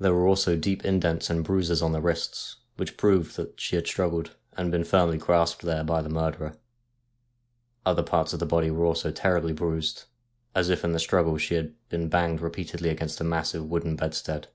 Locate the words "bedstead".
13.96-14.48